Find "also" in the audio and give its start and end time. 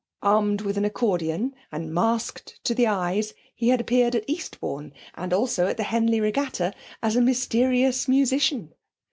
5.31-5.67